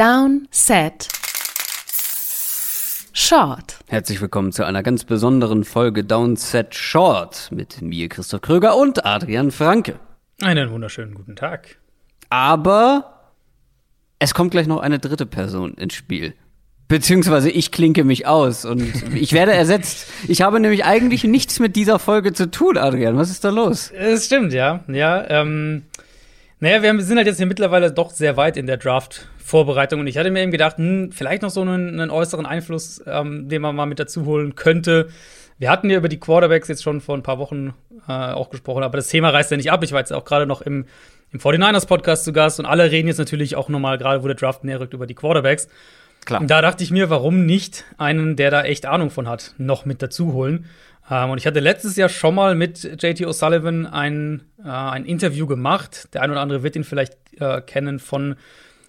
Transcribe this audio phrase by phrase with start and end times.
[0.00, 1.08] Down, Set,
[3.12, 3.76] Short.
[3.86, 9.50] Herzlich willkommen zu einer ganz besonderen Folge Downset Short mit mir, Christoph Kröger und Adrian
[9.50, 10.00] Franke.
[10.40, 11.76] Einen wunderschönen guten Tag.
[12.30, 13.34] Aber
[14.18, 16.32] es kommt gleich noch eine dritte Person ins Spiel.
[16.88, 18.80] Beziehungsweise ich klinke mich aus und
[19.14, 20.06] ich werde ersetzt.
[20.28, 23.18] Ich habe nämlich eigentlich nichts mit dieser Folge zu tun, Adrian.
[23.18, 23.90] Was ist da los?
[23.90, 24.82] Es stimmt, ja.
[24.88, 25.82] Ja, ähm,
[26.60, 30.18] naja, wir sind halt jetzt hier mittlerweile doch sehr weit in der Draft-Vorbereitung und ich
[30.18, 33.74] hatte mir eben gedacht, hm, vielleicht noch so einen, einen äußeren Einfluss, ähm, den man
[33.74, 35.08] mal mit dazu holen könnte.
[35.58, 37.74] Wir hatten ja über die Quarterbacks jetzt schon vor ein paar Wochen
[38.08, 39.82] äh, auch gesprochen, aber das Thema reißt ja nicht ab.
[39.82, 40.84] Ich war jetzt auch gerade noch im,
[41.32, 44.64] im 49ers-Podcast zu Gast und alle reden jetzt natürlich auch nochmal, gerade wo der Draft
[44.64, 45.68] näher rückt, über die Quarterbacks.
[46.26, 46.42] Klar.
[46.42, 49.86] Und da dachte ich mir, warum nicht einen, der da echt Ahnung von hat, noch
[49.86, 50.66] mit dazu holen?
[51.10, 55.46] Ähm, und ich hatte letztes Jahr schon mal mit JT O'Sullivan ein, äh, ein Interview
[55.46, 56.08] gemacht.
[56.14, 58.36] Der ein oder andere wird ihn vielleicht äh, kennen von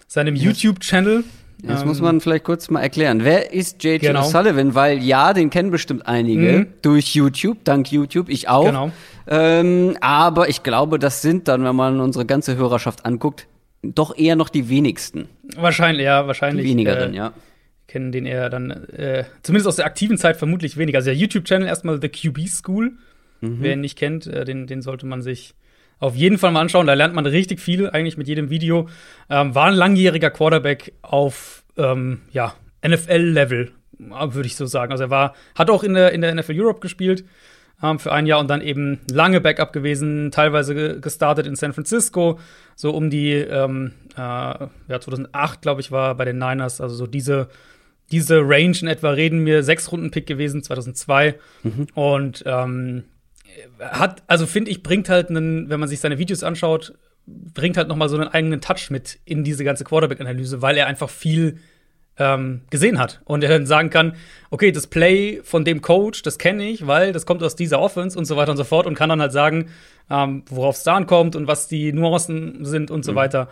[0.06, 1.24] seinem YouTube-Channel.
[1.64, 3.24] Jetzt Ähm, muss man vielleicht kurz mal erklären.
[3.24, 4.22] Wer ist JT Genau.
[4.22, 4.74] O'Sullivan?
[4.74, 6.66] Weil ja, den kennen bestimmt einige Mhm.
[6.82, 8.64] durch YouTube, dank YouTube, ich auch.
[8.66, 8.90] Genau.
[9.28, 13.46] Ähm, aber ich glaube, das sind dann, wenn man unsere ganze Hörerschaft anguckt,
[13.82, 15.28] doch eher noch die wenigsten.
[15.56, 16.66] Wahrscheinlich, ja, Die wahrscheinlich.
[16.66, 17.32] wenigeren, äh, ja.
[17.92, 20.96] Kennen den eher dann, äh, zumindest aus der aktiven Zeit vermutlich weniger.
[20.96, 22.92] Also der YouTube-Channel erstmal The QB School.
[23.42, 25.54] Wer ihn nicht kennt, äh, den, den sollte man sich
[25.98, 26.86] auf jeden Fall mal anschauen.
[26.86, 28.88] Da lernt man richtig viel eigentlich mit jedem Video.
[29.28, 32.54] Ähm, war ein langjähriger Quarterback auf ähm, ja,
[32.86, 34.92] NFL-Level, würde ich so sagen.
[34.92, 37.24] Also er war, hat auch in der, in der NFL Europe gespielt
[37.82, 41.72] ähm, für ein Jahr und dann eben lange Backup gewesen, teilweise ge gestartet in San
[41.72, 42.38] Francisco,
[42.76, 44.68] so um die ähm, äh, ja,
[45.00, 47.48] 2008, glaube ich, war bei den Niners, also so diese,
[48.12, 51.34] diese Range in etwa reden wir, sechs Runden Pick gewesen, 2002
[51.94, 53.04] und ähm,
[53.80, 56.94] hat, also finde ich, bringt halt einen, wenn man sich seine Videos anschaut,
[57.26, 60.86] bringt halt noch mal so einen eigenen Touch mit in diese ganze Quarterback-Analyse, weil er
[60.86, 61.58] einfach viel
[62.18, 63.20] ähm, gesehen hat.
[63.24, 64.16] Und er dann sagen kann,
[64.50, 68.18] okay, das Play von dem Coach, das kenne ich, weil das kommt aus dieser Offense
[68.18, 69.70] und so weiter und so fort und kann dann halt sagen,
[70.10, 73.48] ähm, worauf es da ankommt und was die Nuancen sind und so weiter.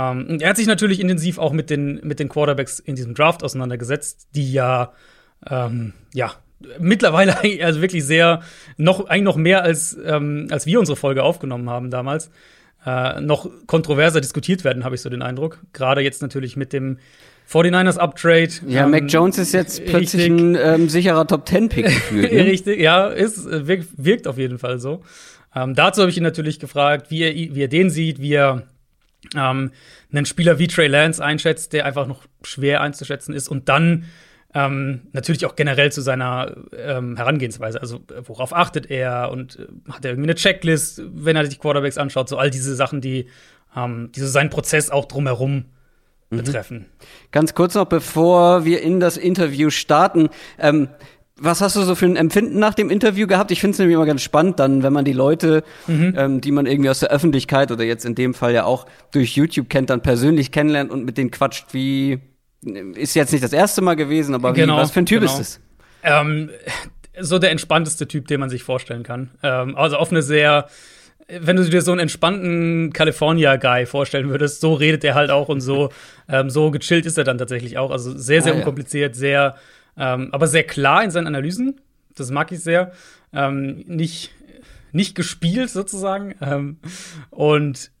[0.00, 3.14] Ähm, und er hat sich natürlich intensiv auch mit den, mit den Quarterbacks in diesem
[3.14, 4.92] Draft auseinandergesetzt, die ja,
[5.48, 6.32] ähm, ja,
[6.78, 8.40] mittlerweile also wirklich sehr,
[8.76, 12.30] noch, eigentlich noch mehr als, ähm, als wir unsere Folge aufgenommen haben damals,
[12.86, 15.60] äh, noch kontroverser diskutiert werden, habe ich so den Eindruck.
[15.72, 16.98] Gerade jetzt natürlich mit dem
[17.50, 18.50] 49ers Uptrade.
[18.68, 20.30] Ja, ähm, Mac Jones ist jetzt plötzlich richtig.
[20.30, 22.32] ein ähm, sicherer Top-10-Pick gefühlt.
[22.32, 22.44] Ne?
[22.44, 25.02] Richtig, ja, ist, äh, wirkt, wirkt auf jeden Fall so.
[25.54, 28.62] Ähm, dazu habe ich ihn natürlich gefragt, wie er, wie er den sieht, wie er
[29.36, 29.72] ähm,
[30.12, 34.06] einen Spieler wie Trey Lance einschätzt, der einfach noch schwer einzuschätzen ist und dann
[34.52, 37.80] ähm, natürlich auch generell zu seiner ähm, Herangehensweise.
[37.80, 41.60] Also, äh, worauf achtet er und äh, hat er irgendwie eine Checklist, wenn er sich
[41.60, 43.26] Quarterbacks anschaut, so all diese Sachen, die,
[43.76, 45.66] ähm, die so seinen Prozess auch drumherum
[46.30, 46.86] betreffen.
[47.32, 50.28] Ganz kurz noch, bevor wir in das Interview starten.
[50.58, 50.88] Ähm,
[51.42, 53.50] was hast du so für ein Empfinden nach dem Interview gehabt?
[53.50, 56.66] Ich finde es nämlich immer ganz spannend, dann, wenn man die Leute, ähm, die man
[56.66, 60.02] irgendwie aus der Öffentlichkeit oder jetzt in dem Fall ja auch durch YouTube kennt, dann
[60.02, 62.20] persönlich kennenlernt und mit denen quatscht, wie
[62.94, 65.32] ist jetzt nicht das erste Mal gewesen, aber wie, Genau, was für ein Typ genau.
[65.32, 65.60] ist es?
[66.02, 66.50] Ähm,
[67.18, 69.30] so der entspannteste Typ, den man sich vorstellen kann.
[69.42, 70.66] Ähm, also auf eine sehr,
[71.28, 75.60] wenn du dir so einen entspannten California-Guy vorstellen würdest, so redet er halt auch und
[75.62, 75.88] so,
[76.28, 77.90] ähm, so gechillt ist er dann tatsächlich auch.
[77.90, 78.60] Also sehr, sehr Ah, ja.
[78.60, 79.54] unkompliziert, sehr,
[80.00, 81.80] ähm, aber sehr klar in seinen Analysen.
[82.16, 82.90] Das mag ich sehr.
[83.32, 84.32] Ähm, nicht,
[84.92, 86.34] nicht gespielt sozusagen.
[86.40, 86.78] Ähm,
[87.30, 87.92] und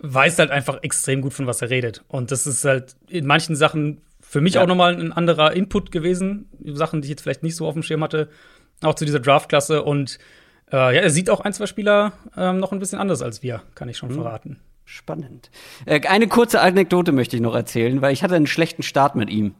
[0.00, 2.04] weiß halt einfach extrem gut, von was er redet.
[2.08, 4.62] Und das ist halt in manchen Sachen für mich Ja.
[4.62, 6.48] auch nochmal ein anderer Input gewesen.
[6.74, 8.28] Sachen, die ich jetzt vielleicht nicht so auf dem Schirm hatte,
[8.82, 9.82] auch zu dieser Draftklasse.
[9.82, 10.18] Und
[10.70, 13.62] äh, ja, er sieht auch ein, zwei Spieler ähm, noch ein bisschen anders als wir,
[13.74, 14.60] kann ich schon verraten.
[14.84, 15.50] Spannend.
[15.86, 19.30] Äh, eine kurze Anekdote möchte ich noch erzählen, weil ich hatte einen schlechten Start mit
[19.30, 19.54] ihm.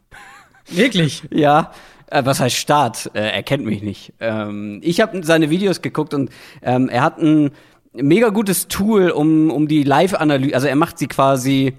[0.71, 1.23] Wirklich?
[1.31, 1.73] Ja,
[2.11, 3.11] äh, was heißt Start?
[3.15, 4.13] Äh, er kennt mich nicht.
[4.21, 6.31] Ähm, ich habe seine Videos geguckt und
[6.63, 7.51] ähm, er hat ein
[7.93, 11.75] mega gutes Tool, um, um die Live-Analyse, also er macht sie quasi,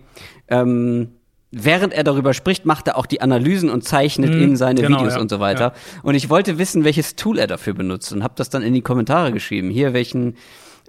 [0.47, 1.09] ähm,
[1.51, 4.99] während er darüber spricht, macht er auch die Analysen und zeichnet Mhm, in seine genau,
[4.99, 5.73] Videos ja, und so weiter.
[6.03, 8.81] Und ich wollte wissen, welches Tool er dafür benutzt und habe das dann in die
[8.81, 9.69] Kommentare geschrieben.
[9.69, 10.35] Hier, welchen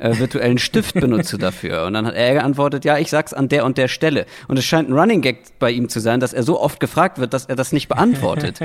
[0.00, 1.84] äh, virtuellen Stift benutzt du dafür?
[1.84, 4.26] Und dann hat er geantwortet, ja, ich sag's an der und der Stelle.
[4.48, 7.18] Und es scheint ein Running Gag bei ihm zu sein, dass er so oft gefragt
[7.18, 8.60] wird, dass er das nicht beantwortet.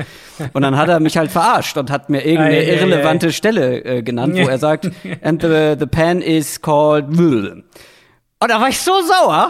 [0.53, 2.75] und dann hat er mich halt verarscht und hat mir irgendeine Ei, ei, ei.
[2.75, 4.89] irrelevante Stelle äh, genannt, wo er sagt,
[5.21, 7.05] and the, the pen is called.
[7.07, 7.63] Und
[8.45, 9.49] Und da war ich so sauer.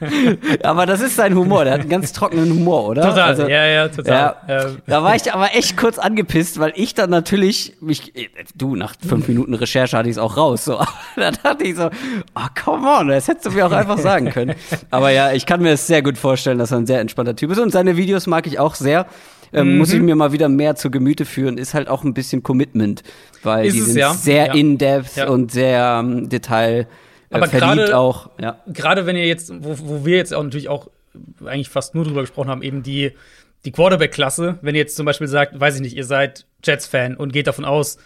[0.62, 1.64] aber das ist sein Humor.
[1.64, 3.02] Der hat einen ganz trockenen Humor, oder?
[3.02, 3.20] Total.
[3.20, 4.36] Also, ja, ja, total.
[4.48, 8.14] Ja, da war ich aber echt kurz angepisst, weil ich dann natürlich mich,
[8.54, 10.64] du, nach fünf Minuten Recherche hatte ich es auch raus.
[10.64, 10.80] So.
[11.16, 11.90] da dachte ich so,
[12.34, 14.54] oh, come on, das hättest du mir auch einfach sagen können.
[14.90, 17.50] Aber ja, ich kann mir es sehr gut vorstellen, dass er ein sehr entspannter Typ
[17.50, 17.58] ist.
[17.58, 19.04] Und seine Videos mag ich auch sehr.
[19.52, 19.78] Ähm, mhm.
[19.80, 23.02] Muss ich mir mal wieder mehr zu Gemüte führen, ist halt auch ein bisschen Commitment,
[23.42, 24.14] weil ist die sind ja.
[24.14, 24.54] sehr ja.
[24.54, 26.86] in-depth und sehr ähm, Detail
[27.30, 28.58] aber gerade auch, ja.
[28.66, 30.88] Gerade wenn ihr jetzt, wo, wo wir jetzt auch natürlich auch
[31.44, 33.12] eigentlich fast nur drüber gesprochen haben, eben die,
[33.64, 37.32] die Quarterback-Klasse, wenn ihr jetzt zum Beispiel sagt, weiß ich nicht, ihr seid Jets-Fan und
[37.32, 37.98] geht davon aus,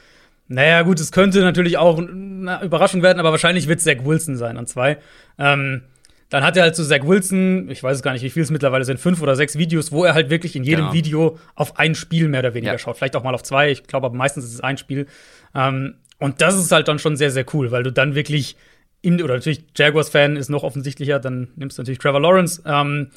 [0.48, 4.36] naja, gut, es könnte natürlich auch eine Überraschung werden, aber wahrscheinlich wird es Zach Wilson
[4.36, 4.98] sein an zwei.
[5.38, 5.82] Ähm,
[6.28, 8.50] dann hat er halt so Zach Wilson, ich weiß es gar nicht, wie viel es
[8.50, 10.92] mittlerweile sind, fünf oder sechs Videos, wo er halt wirklich in jedem genau.
[10.94, 12.78] Video auf ein Spiel mehr oder weniger ja.
[12.78, 12.96] schaut.
[12.96, 15.06] Vielleicht auch mal auf zwei, ich glaube, aber meistens ist es ein Spiel.
[15.54, 18.56] Ähm, und das ist halt dann schon sehr, sehr cool, weil du dann wirklich
[19.02, 22.62] in, oder natürlich Jaguars-Fan ist noch offensichtlicher, dann nimmst du natürlich Trevor Lawrence.
[22.64, 23.10] Ähm,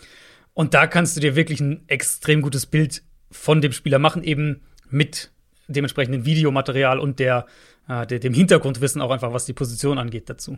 [0.53, 4.61] und da kannst du dir wirklich ein extrem gutes Bild von dem Spieler machen, eben
[4.89, 5.31] mit
[5.67, 7.45] dementsprechenden Videomaterial und der,
[7.87, 10.57] äh, der, dem Hintergrundwissen auch einfach, was die Position angeht, dazu.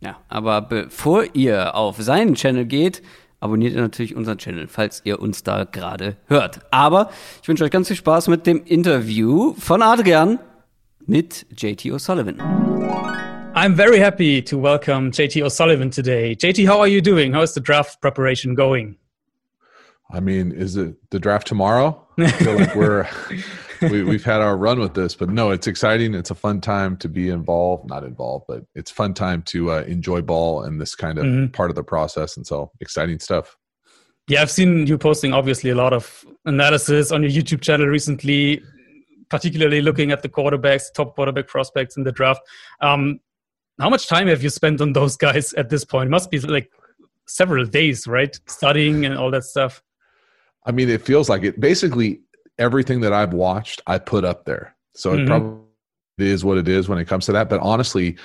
[0.00, 3.02] Ja, aber bevor ihr auf seinen Channel geht,
[3.40, 6.60] abonniert ihr natürlich unseren Channel, falls ihr uns da gerade hört.
[6.70, 7.10] Aber
[7.42, 10.38] ich wünsche euch ganz viel Spaß mit dem Interview von Adrian
[11.06, 13.19] mit JT O'Sullivan.
[13.52, 16.36] I'm very happy to welcome JT O'Sullivan today.
[16.36, 17.32] JT, how are you doing?
[17.32, 18.96] How is the draft preparation going?
[20.12, 22.06] I mean, is it the draft tomorrow?
[22.16, 23.08] I feel like we're
[23.82, 26.14] we, we've had our run with this, but no, it's exciting.
[26.14, 29.80] It's a fun time to be involved, not involved, but it's fun time to uh,
[29.82, 31.46] enjoy ball and this kind of mm-hmm.
[31.48, 32.36] part of the process.
[32.36, 33.56] And so exciting stuff.
[34.28, 38.62] Yeah, I've seen you posting obviously a lot of analysis on your YouTube channel recently,
[39.28, 42.42] particularly looking at the quarterbacks, top quarterback prospects in the draft.
[42.80, 43.18] Um,
[43.80, 46.08] how much time have you spent on those guys at this point?
[46.08, 46.70] It must be like
[47.26, 48.38] several days, right?
[48.46, 49.82] Studying and all that stuff.
[50.66, 51.58] I mean, it feels like it.
[51.58, 52.20] Basically,
[52.58, 54.76] everything that I've watched, I put up there.
[54.94, 55.22] So mm-hmm.
[55.22, 55.64] it probably
[56.18, 57.48] is what it is when it comes to that.
[57.48, 58.16] But honestly,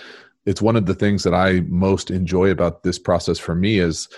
[0.46, 4.10] it's one of the things that I most enjoy about this process for me is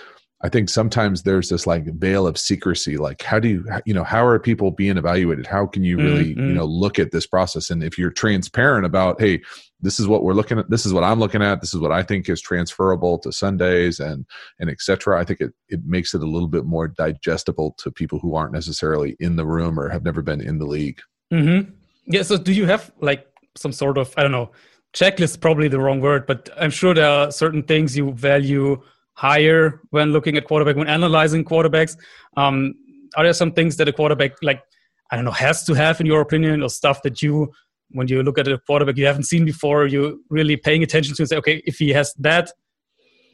[0.42, 2.96] I think sometimes there's this like veil of secrecy.
[2.96, 5.46] Like, how do you, you know, how are people being evaluated?
[5.46, 6.48] How can you really, mm-hmm.
[6.48, 7.70] you know, look at this process?
[7.70, 9.40] And if you're transparent about, hey,
[9.80, 11.92] this is what we're looking at, this is what I'm looking at, this is what
[11.92, 14.26] I think is transferable to Sundays and
[14.58, 15.20] and etc.
[15.20, 18.52] I think it it makes it a little bit more digestible to people who aren't
[18.52, 21.00] necessarily in the room or have never been in the league.
[21.32, 21.70] Mm-hmm.
[22.06, 22.22] Yeah.
[22.22, 23.26] So, do you have like
[23.56, 24.50] some sort of I don't know
[24.94, 25.40] checklist?
[25.40, 28.82] Probably the wrong word, but I'm sure there are certain things you value
[29.18, 31.96] higher when looking at quarterback, when analyzing quarterbacks?
[32.36, 32.74] Um,
[33.16, 34.62] are there some things that a quarterback like
[35.10, 37.52] I don't know has to have in your opinion, or stuff that you
[37.90, 41.22] when you look at a quarterback you haven't seen before, you're really paying attention to
[41.22, 42.50] and say, okay, if he has that,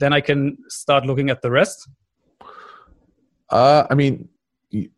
[0.01, 1.89] then I can start looking at the rest.
[3.51, 4.29] Uh, I mean,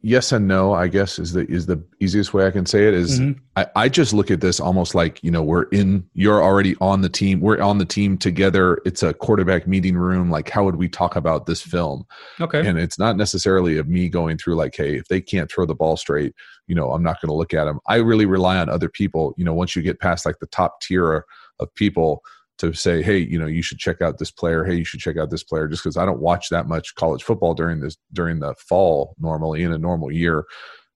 [0.00, 2.94] yes and no i guess is the is the easiest way i can say it
[2.94, 3.38] is mm-hmm.
[3.56, 7.00] I, I just look at this almost like you know we're in you're already on
[7.00, 8.81] the team we're on the team together.
[8.84, 10.31] It's a quarterback meeting room.
[10.31, 12.06] Like how would we talk about this film?
[12.40, 12.67] Okay.
[12.67, 15.75] And it's not necessarily of me going through like hey if they can't throw the
[15.75, 16.34] ball straight
[16.67, 19.34] you know i'm not going to look at them i really rely on other people.
[19.37, 21.25] You know once you get past like the top tier
[21.58, 22.23] of people
[22.58, 24.64] to say, hey, you know, you should check out this player.
[24.64, 25.69] Hey, you should check out this player.
[25.69, 29.62] Just because I don't watch that much college football during this during the fall normally
[29.62, 30.44] in a normal year.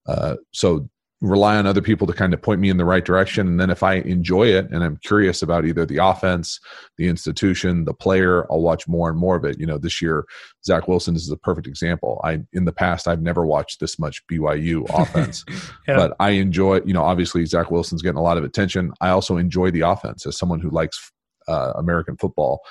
[0.06, 0.88] Uh, so
[1.20, 3.46] rely on other people to kind of point me in the right direction.
[3.46, 6.58] And then if I enjoy it and I'm curious about either the offense,
[6.96, 9.60] the institution, the player, I'll watch more and more of it.
[9.60, 10.24] You know, this year,
[10.64, 12.20] Zach Wilson is a perfect example.
[12.24, 15.44] I, in the past, I've never watched this much BYU offense,
[15.86, 15.96] yeah.
[15.96, 18.92] but I enjoy, you know, obviously Zach Wilson's getting a lot of attention.
[19.00, 21.12] I also enjoy the offense as someone who likes
[21.50, 22.62] uh, American football.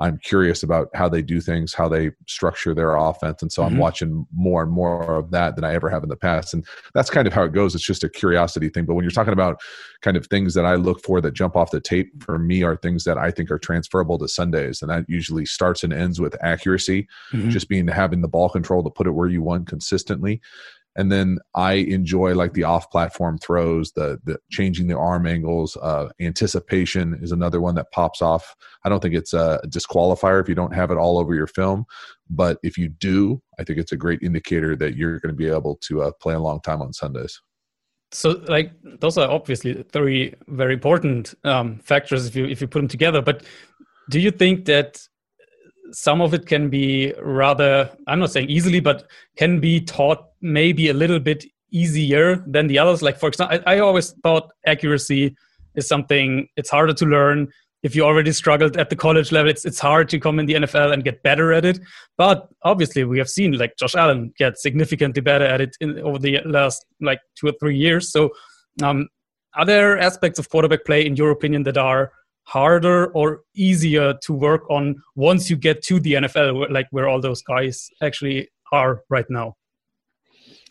[0.00, 3.42] I'm curious about how they do things, how they structure their offense.
[3.42, 3.74] And so mm-hmm.
[3.74, 6.54] I'm watching more and more of that than I ever have in the past.
[6.54, 6.64] And
[6.94, 7.74] that's kind of how it goes.
[7.74, 8.84] It's just a curiosity thing.
[8.84, 9.60] But when you're talking about
[10.02, 12.76] kind of things that I look for that jump off the tape for me are
[12.76, 14.82] things that I think are transferable to Sundays.
[14.82, 17.50] And that usually starts and ends with accuracy, mm-hmm.
[17.50, 20.40] just being having the ball control to put it where you want consistently
[20.96, 25.76] and then I enjoy like the off-platform throws, the the changing the arm angles.
[25.76, 28.56] Uh, anticipation is another one that pops off.
[28.84, 31.84] I don't think it's a disqualifier if you don't have it all over your film,
[32.28, 35.48] but if you do, I think it's a great indicator that you're going to be
[35.48, 37.40] able to uh, play a long time on Sundays.
[38.10, 42.80] So, like those are obviously three very important um, factors if you if you put
[42.80, 43.20] them together.
[43.20, 43.42] But
[44.08, 45.06] do you think that
[45.92, 50.88] some of it can be rather i'm not saying easily but can be taught maybe
[50.88, 55.34] a little bit easier than the others like for example i, I always thought accuracy
[55.74, 57.48] is something it's harder to learn
[57.82, 60.54] if you already struggled at the college level, it's it's hard to come in the
[60.54, 61.78] NFL and get better at it.
[62.16, 66.18] But obviously, we have seen like Josh Allen get significantly better at it in, over
[66.18, 68.10] the last like two or three years.
[68.10, 68.30] So,
[68.82, 69.08] um,
[69.54, 72.12] are there aspects of quarterback play, in your opinion, that are
[72.48, 77.20] harder or easier to work on once you get to the NFL, like where all
[77.20, 79.54] those guys actually are right now?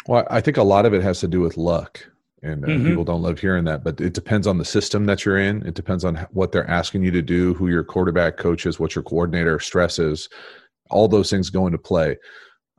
[0.07, 2.03] Well, I think a lot of it has to do with luck
[2.41, 2.87] and uh, mm-hmm.
[2.87, 5.73] people don't love hearing that but it depends on the system that you're in it
[5.73, 9.03] depends on what they're asking you to do who your quarterback coach is what your
[9.03, 10.29] coordinator stresses
[10.89, 12.15] all those things go into play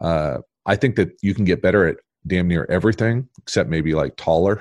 [0.00, 1.96] uh, i think that you can get better at
[2.28, 4.60] damn near everything except maybe like taller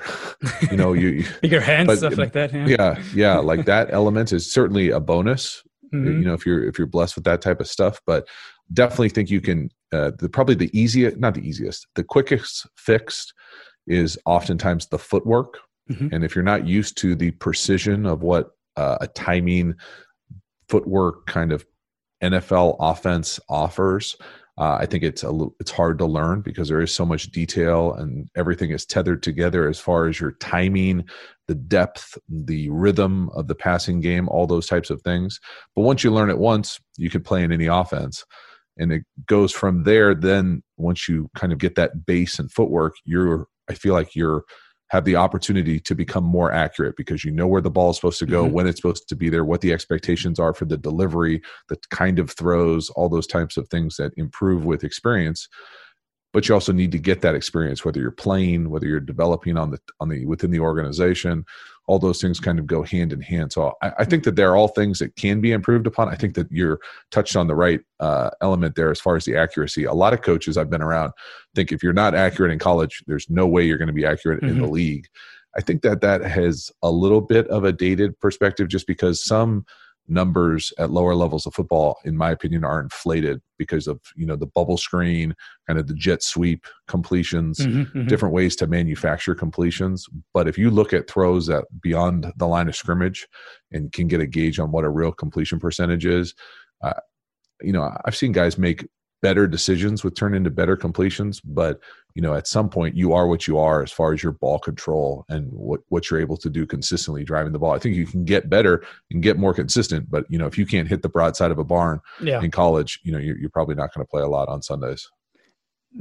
[0.70, 2.66] you know you bigger hands but, stuff like that yeah.
[2.66, 5.62] yeah yeah like that element is certainly a bonus
[5.94, 6.20] mm-hmm.
[6.20, 8.26] you know if you're if you're blessed with that type of stuff but
[8.72, 13.32] definitely think you can uh, the probably the easiest not the easiest the quickest fixed
[13.88, 15.58] is oftentimes the footwork.
[15.90, 16.08] Mm-hmm.
[16.12, 19.74] And if you're not used to the precision of what uh, a timing
[20.68, 21.66] footwork kind of
[22.22, 24.16] NFL offense offers,
[24.58, 27.30] uh, I think it's a little, it's hard to learn because there is so much
[27.30, 31.04] detail and everything is tethered together as far as your timing,
[31.46, 35.38] the depth, the rhythm of the passing game, all those types of things.
[35.76, 38.24] But once you learn it once, you can play in any offense
[38.78, 42.94] and it goes from there then once you kind of get that base and footwork
[43.04, 44.44] you're I feel like you're
[44.90, 48.18] have the opportunity to become more accurate because you know where the ball is supposed
[48.18, 48.54] to go, mm-hmm.
[48.54, 52.18] when it's supposed to be there, what the expectations are for the delivery, the kind
[52.18, 55.48] of throws, all those types of things that improve with experience.
[56.32, 59.70] But you also need to get that experience, whether you're playing, whether you're developing on
[59.70, 61.44] the on the within the organization,
[61.88, 63.50] all those things kind of go hand in hand.
[63.50, 66.10] So I, I, think that they're all things that can be improved upon.
[66.10, 66.78] I think that you're
[67.10, 69.84] touched on the right uh, element there as far as the accuracy.
[69.84, 71.12] A lot of coaches I've been around
[71.54, 74.40] think if you're not accurate in college, there's no way you're going to be accurate
[74.40, 74.50] mm-hmm.
[74.50, 74.74] in the mm-hmm.
[74.74, 75.06] league.
[75.56, 79.64] I think that that has a little bit of a dated perspective just because some
[80.08, 84.36] numbers at lower levels of football in my opinion are inflated because of you know
[84.36, 85.34] the bubble screen
[85.66, 88.06] kind of the jet sweep completions mm-hmm, mm-hmm.
[88.06, 92.68] different ways to manufacture completions but if you look at throws that beyond the line
[92.68, 93.26] of scrimmage
[93.72, 96.34] and can get a gauge on what a real completion percentage is
[96.82, 96.94] uh,
[97.60, 98.86] you know i've seen guys make
[99.20, 101.80] better decisions would turn into better completions but
[102.14, 104.58] you know at some point you are what you are as far as your ball
[104.58, 107.72] control and what what you're able to do consistently driving the ball.
[107.72, 110.66] I think you can get better and get more consistent but you know if you
[110.66, 112.42] can't hit the broadside of a barn yeah.
[112.42, 115.08] in college you know you're, you're probably not going to play a lot on sundays.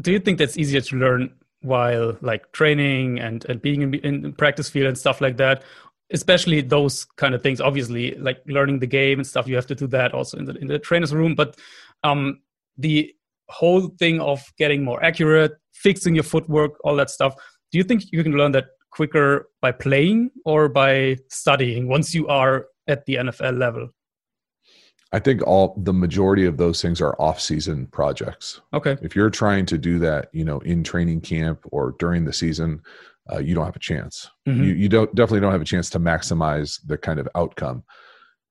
[0.02, 4.34] Do you think that's easier to learn while like training and, and being in, in
[4.34, 5.64] practice field and stuff like that?
[6.12, 9.76] Especially those kind of things obviously like learning the game and stuff you have to
[9.76, 11.58] do that also in the in the trainer's room but
[12.04, 12.40] um
[12.78, 13.14] the
[13.50, 17.34] whole thing of getting more accurate, fixing your footwork, all that stuff,
[17.72, 22.28] do you think you can learn that quicker by playing or by studying once you
[22.28, 23.90] are at the NFL level?
[25.14, 28.60] I think all the majority of those things are off-season projects.
[28.74, 28.98] Okay.
[29.02, 32.82] If you're trying to do that, you know, in training camp or during the season,
[33.32, 34.30] uh, you don't have a chance.
[34.48, 34.64] Mm-hmm.
[34.64, 37.84] You, you don't definitely don't have a chance to maximize the kind of outcome.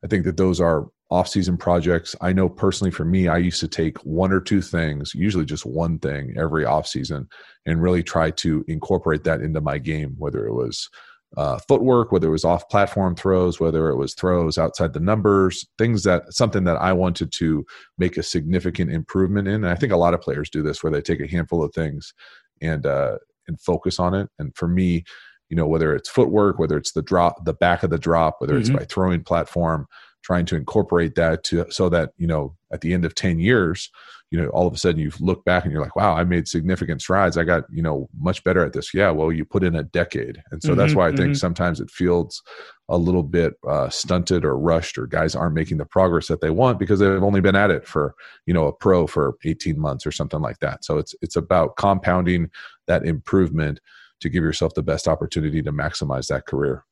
[0.02, 2.16] I think that those are off-season projects.
[2.20, 5.64] I know personally for me i used to take one or two things usually just
[5.64, 7.28] one thing every off-season
[7.64, 10.88] and really try to incorporate that into my game whether it was
[11.36, 15.66] uh, footwork whether it was off platform throws whether it was throws outside the numbers
[15.78, 17.64] things that something that i wanted to
[17.98, 19.54] make a significant improvement in.
[19.54, 21.72] And i think a lot of players do this where they take a handful of
[21.72, 22.14] things
[22.60, 24.28] and uh, and focus on it.
[24.38, 25.04] And for me
[25.48, 28.54] you know whether it's footwork whether it's the drop the back of the drop whether
[28.54, 28.60] mm-hmm.
[28.60, 29.86] it's my throwing platform
[30.26, 33.90] trying to incorporate that to so that you know at the end of 10 years
[34.32, 36.48] you know all of a sudden you look back and you're like wow i made
[36.48, 37.36] significant strides.
[37.36, 38.92] I got you know much better at this.
[38.92, 40.42] Yeah well you put in a decade.
[40.50, 41.34] And so mm-hmm, that's why i think mm-hmm.
[41.34, 42.42] sometimes it feels
[42.88, 46.50] a little bit uh, stunted or rushed or guys aren't making the progress that they
[46.50, 48.16] want because they've only been at it for
[48.46, 50.84] you know a pro for 18 months or something like that.
[50.84, 52.50] So it's it's about compounding
[52.88, 53.78] that improvement
[54.20, 56.84] to give yourself the best opportunity to maximize that career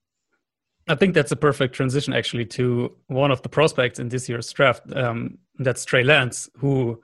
[0.87, 4.53] I think that's a perfect transition actually to one of the prospects in this year's
[4.53, 4.83] draft.
[4.95, 7.03] Um, that's Trey Lance, who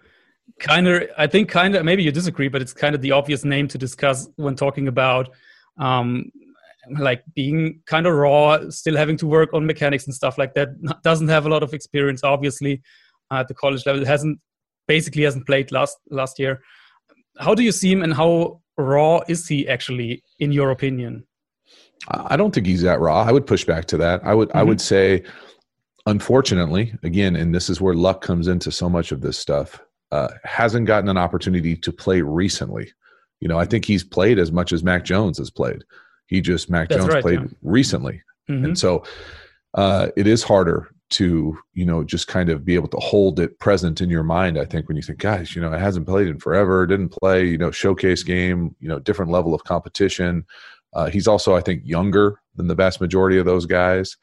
[0.58, 3.44] kind of, I think, kind of, maybe you disagree, but it's kind of the obvious
[3.44, 5.30] name to discuss when talking about
[5.78, 6.30] um,
[6.98, 10.68] like being kind of raw, still having to work on mechanics and stuff like that.
[11.02, 12.82] Doesn't have a lot of experience, obviously,
[13.30, 14.04] at the college level.
[14.04, 14.40] Hasn't
[14.88, 16.60] basically hasn't played last last year.
[17.38, 21.26] How do you see him, and how raw is he actually, in your opinion?
[22.08, 23.22] I don't think he's that raw.
[23.22, 24.24] I would push back to that.
[24.24, 24.58] I would mm-hmm.
[24.58, 25.22] I would say,
[26.06, 29.80] unfortunately, again, and this is where luck comes into so much of this stuff.
[30.12, 32.92] Uh, hasn't gotten an opportunity to play recently.
[33.40, 35.84] You know, I think he's played as much as Mac Jones has played.
[36.26, 37.48] He just Mac That's Jones right, played yeah.
[37.62, 38.64] recently, mm-hmm.
[38.64, 39.04] and so
[39.74, 43.58] uh, it is harder to you know just kind of be able to hold it
[43.58, 46.28] present in your mind i think when you think guys you know it hasn't played
[46.28, 50.46] in forever didn't play you know showcase game you know different level of competition
[50.94, 54.16] uh, he's also i think younger than the vast majority of those guys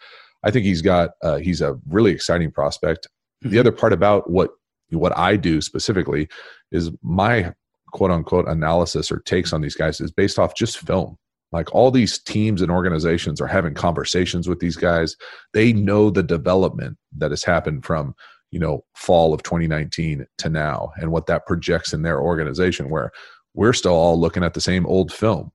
[0.43, 3.07] i think he's got uh, he's a really exciting prospect
[3.43, 3.51] mm-hmm.
[3.51, 4.51] the other part about what
[4.89, 6.27] what i do specifically
[6.71, 7.53] is my
[7.91, 11.17] quote unquote analysis or takes on these guys is based off just film
[11.51, 15.15] like all these teams and organizations are having conversations with these guys.
[15.53, 18.15] They know the development that has happened from,
[18.51, 23.11] you know, fall of 2019 to now and what that projects in their organization where
[23.53, 25.51] we're still all looking at the same old film.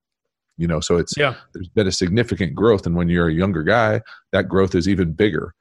[0.57, 1.35] You know, so it's yeah.
[1.53, 5.13] there's been a significant growth and when you're a younger guy, that growth is even
[5.13, 5.53] bigger.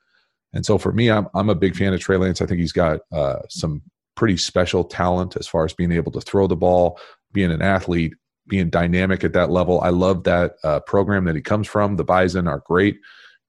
[0.53, 2.43] And so for me, I'm I'm a big fan of Trey Lance.
[2.43, 3.83] I think he's got uh, some
[4.15, 6.99] pretty special talent as far as being able to throw the ball,
[7.33, 8.15] being an athlete,
[8.49, 9.81] being dynamic at that level.
[9.81, 11.97] I love that uh, program that he comes from.
[11.97, 12.99] The Bison are great,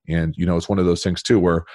[0.07, 1.65] and you know it's one of those things too where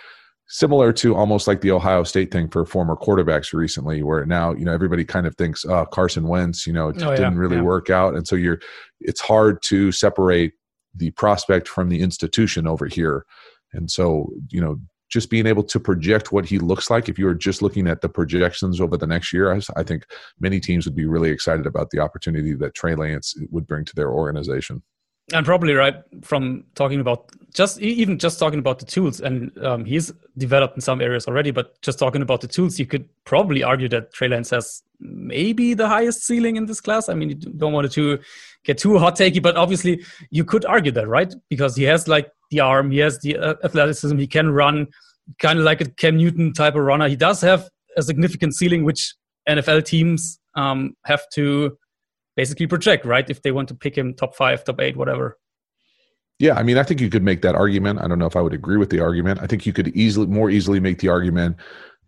[0.49, 4.64] similar to almost like the Ohio State thing for former quarterbacks recently, where now you
[4.64, 7.62] know everybody kind of thinks oh, Carson Wentz, you know, oh, didn't yeah, really yeah.
[7.62, 8.61] work out, and so you're
[9.00, 10.55] it's hard to separate
[10.95, 13.25] the prospect from the institution over here,
[13.73, 17.25] and so you know just being able to project what he looks like if you
[17.25, 20.05] were just looking at the projections over the next year I, I, think
[20.38, 23.95] many teams would be really excited about the opportunity that trey lance would bring to
[23.95, 24.83] their organization
[25.32, 29.85] and probably right from talking about just even just talking about the tools and um,
[29.85, 33.62] he's developed in some areas already but just talking about the tools you could probably
[33.62, 37.35] argue that trey lance has maybe the highest ceiling in this class i mean you
[37.35, 38.18] don't want to
[38.64, 42.30] get too hot takey but obviously you could argue that right because he has like
[42.50, 44.88] the arm, he has the uh, athleticism, he can run,
[45.38, 47.08] kind of like a Cam Newton type of runner.
[47.08, 49.14] He does have a significant ceiling, which
[49.49, 51.76] NFL teams um, have to
[52.38, 53.28] basically project, right?
[53.28, 55.37] If they want to pick him top five, top eight, whatever.
[56.38, 58.00] Yeah, I mean, I think you could make that argument.
[58.00, 59.40] I don't know if I would agree with the argument.
[59.42, 61.57] I think you could easily, more easily, make the argument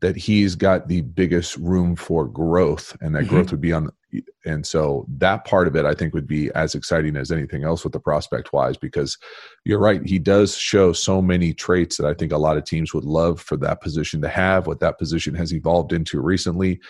[0.02, 3.34] that he's got the biggest room for growth, and that mm-hmm.
[3.34, 3.90] growth would be on
[4.44, 7.84] and so that part of it i think would be as exciting as anything else
[7.84, 9.16] with the prospect wise because
[9.64, 12.92] you're right he does show so many traits that i think a lot of teams
[12.92, 16.80] would love for that position to have what that position has evolved into recently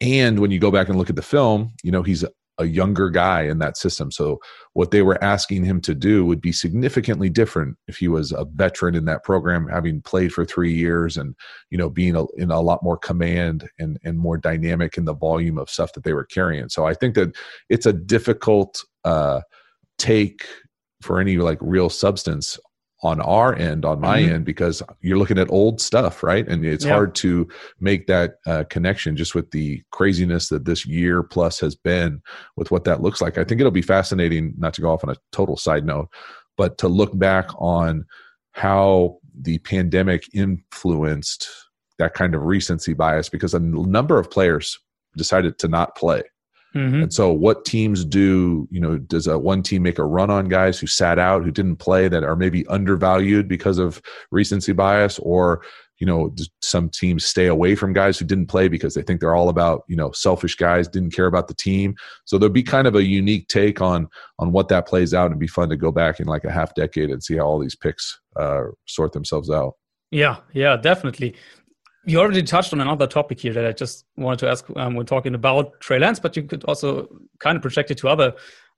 [0.00, 2.24] and when you go back and look at the film you know he's
[2.58, 4.10] a younger guy in that system.
[4.10, 4.38] So
[4.74, 8.44] what they were asking him to do would be significantly different if he was a
[8.44, 11.34] veteran in that program, having played for three years and
[11.70, 15.14] you know being a, in a lot more command and and more dynamic in the
[15.14, 16.68] volume of stuff that they were carrying.
[16.68, 17.34] So I think that
[17.68, 19.40] it's a difficult uh,
[19.98, 20.46] take
[21.00, 22.58] for any like real substance
[23.02, 24.34] on our end, on my mm-hmm.
[24.34, 26.46] end, because you're looking at old stuff, right?
[26.46, 26.92] And it's yeah.
[26.92, 27.48] hard to
[27.80, 32.22] make that uh, connection just with the craziness that this year plus has been
[32.56, 33.38] with what that looks like.
[33.38, 36.08] I think it'll be fascinating, not to go off on a total side note,
[36.56, 38.04] but to look back on
[38.52, 41.48] how the pandemic influenced
[41.98, 44.78] that kind of recency bias because a number of players
[45.16, 46.22] decided to not play
[46.74, 47.02] Mm-hmm.
[47.02, 50.48] And so, what teams do, you know, does a one team make a run on
[50.48, 55.18] guys who sat out, who didn't play, that are maybe undervalued because of recency bias,
[55.18, 55.62] or
[56.02, 59.36] you know, some teams stay away from guys who didn't play because they think they're
[59.36, 61.94] all about, you know, selfish guys, didn't care about the team.
[62.24, 64.08] So there'll be kind of a unique take on
[64.40, 66.74] on what that plays out, and be fun to go back in like a half
[66.74, 69.74] decade and see how all these picks uh, sort themselves out.
[70.10, 71.36] Yeah, yeah, definitely
[72.04, 75.06] you already touched on another topic here that I just wanted to ask um, when
[75.06, 78.34] talking about Trey Lance, but you could also kind of project it to other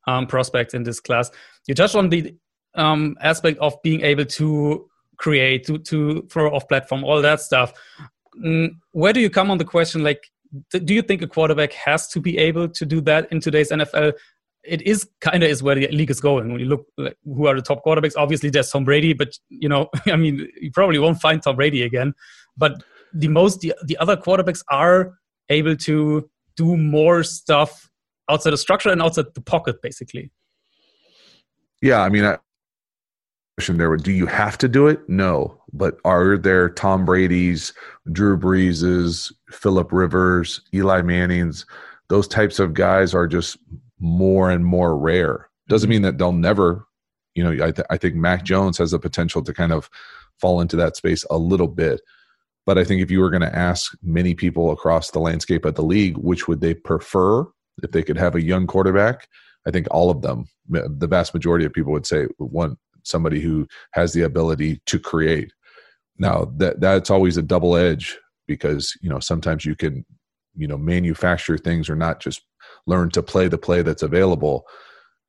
[0.06, 1.30] um, prospects in this class.
[1.66, 2.34] You touched on the
[2.74, 7.72] um, aspect of being able to create, to, to throw off platform, all that stuff.
[8.44, 10.02] Mm, where do you come on the question?
[10.02, 10.30] Like,
[10.70, 14.12] do you think a quarterback has to be able to do that in today's NFL?
[14.64, 16.50] It is kind of is where the league is going.
[16.50, 18.14] When you look, like, who are the top quarterbacks?
[18.16, 21.82] Obviously, there's Tom Brady, but you know, I mean, you probably won't find Tom Brady
[21.82, 22.14] again.
[22.56, 22.82] But
[23.14, 25.14] the most the, the other quarterbacks are
[25.48, 27.90] able to do more stuff
[28.28, 30.30] outside the structure and outside the pocket, basically.
[31.80, 32.38] Yeah, I mean, I,
[33.68, 35.08] there: Do you have to do it?
[35.08, 37.72] No, but are there Tom Brady's,
[38.12, 41.66] Drew Brees's, Philip Rivers, Eli Manning's?
[42.08, 43.56] Those types of guys are just
[43.98, 45.48] more and more rare.
[45.68, 46.86] Doesn't mean that they'll never.
[47.34, 49.90] You know, I, th- I think Mac Jones has the potential to kind of
[50.40, 52.00] fall into that space a little bit.
[52.66, 55.74] But I think if you were going to ask many people across the landscape of
[55.74, 57.42] the league, which would they prefer
[57.82, 59.28] if they could have a young quarterback?
[59.66, 63.66] I think all of them, the vast majority of people would say one somebody who
[63.92, 65.52] has the ability to create.
[66.18, 70.04] Now that that's always a double edge because you know sometimes you can
[70.56, 72.42] you know manufacture things or not just
[72.86, 74.64] learn to play the play that's available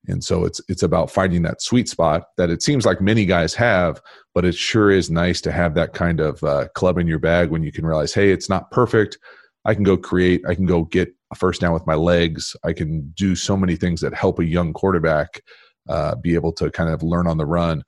[0.07, 3.53] And so it's it's about finding that sweet spot that it seems like many guys
[3.55, 4.01] have,
[4.33, 7.49] but it sure is nice to have that kind of uh, club in your bag
[7.49, 9.17] when you can realize, hey, it's not perfect.
[9.65, 10.43] I can go create.
[10.47, 12.55] I can go get a first down with my legs.
[12.63, 15.41] I can do so many things that help a young quarterback
[15.89, 17.83] uh, be able to kind of learn on the run.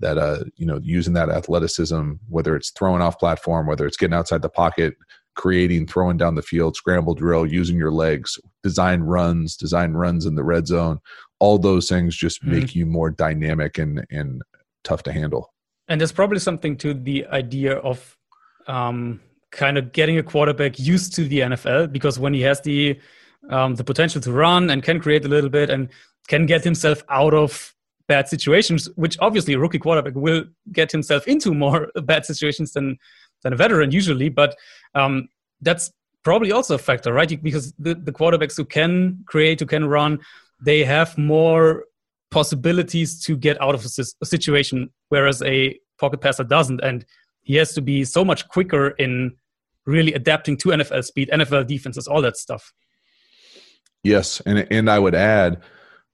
[0.00, 4.14] That uh, you know, using that athleticism, whether it's throwing off platform, whether it's getting
[4.14, 4.94] outside the pocket,
[5.38, 10.34] creating, throwing down the field, scramble drill, using your legs, design runs, design runs in
[10.34, 10.98] the red zone.
[11.40, 12.52] All those things just mm-hmm.
[12.52, 14.42] make you more dynamic and and
[14.84, 15.52] tough to handle.
[15.88, 18.16] And there's probably something to the idea of
[18.66, 19.20] um,
[19.50, 22.98] kind of getting a quarterback used to the NFL because when he has the
[23.50, 25.88] um, the potential to run and can create a little bit and
[26.26, 27.74] can get himself out of
[28.08, 32.98] bad situations, which obviously a rookie quarterback will get himself into more bad situations than
[33.42, 34.28] than a veteran usually.
[34.28, 34.56] But
[34.94, 35.28] um,
[35.60, 35.92] that's
[36.24, 37.42] probably also a factor, right?
[37.42, 40.18] Because the, the quarterbacks who can create, who can run,
[40.60, 41.84] they have more
[42.30, 46.80] possibilities to get out of a, situation, whereas a pocket passer doesn't.
[46.80, 47.04] And
[47.42, 49.36] he has to be so much quicker in
[49.86, 52.72] really adapting to NFL speed, NFL defenses, all that stuff.
[54.04, 55.62] Yes, and and I would add,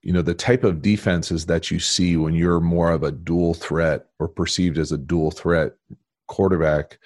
[0.03, 3.53] you know, the type of defenses that you see when you're more of a dual
[3.53, 5.73] threat or perceived as a dual threat
[6.27, 6.99] quarterback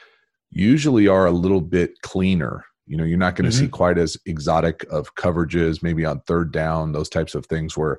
[0.51, 2.65] usually are a little bit cleaner.
[2.89, 3.67] You know, you're not going to mm-hmm.
[3.67, 7.99] see quite as exotic of coverages, maybe on third down, those types of things where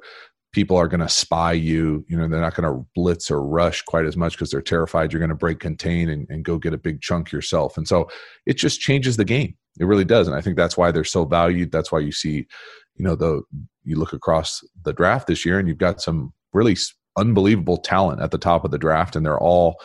[0.52, 2.04] people are going to spy you.
[2.08, 5.12] You know, they're not going to blitz or rush quite as much because they're terrified
[5.12, 7.78] you're going to break contain and, and go get a big chunk yourself.
[7.78, 8.10] And so
[8.46, 9.56] it just changes the game.
[9.80, 10.28] It really does.
[10.28, 11.72] And I think that's why they're so valued.
[11.72, 12.48] That's why you see,
[12.96, 13.44] you know, the
[13.84, 16.76] you look across the draft this year and you've got some really
[17.18, 19.80] unbelievable talent at the top of the draft and they're all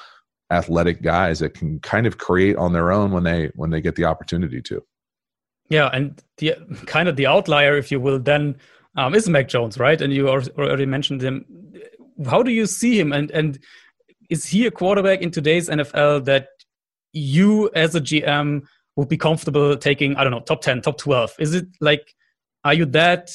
[0.50, 3.96] athletic guys that can kind of create on their own when they when they get
[3.96, 4.82] the opportunity to.
[5.68, 6.54] Yeah, and the
[6.86, 8.56] kind of the outlier, if you will, then
[8.96, 10.00] um, is Mac Jones, right?
[10.00, 11.44] And you already mentioned him.
[12.26, 13.12] How do you see him?
[13.12, 13.58] And and
[14.30, 16.48] is he a quarterback in today's NFL that
[17.12, 18.62] you as a GM
[18.96, 20.16] would be comfortable taking?
[20.16, 21.32] I don't know, top ten, top twelve.
[21.38, 22.14] Is it like,
[22.64, 23.30] are you that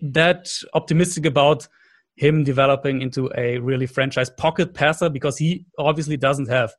[0.00, 1.68] that optimistic about
[2.16, 6.72] him developing into a really franchise pocket passer because he obviously doesn't have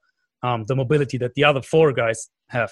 [0.44, 2.72] um, the mobility that the other four guys have.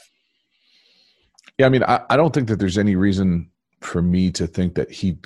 [1.61, 4.73] Yeah, I mean, I, I don't think that there's any reason for me to think
[4.73, 5.19] that he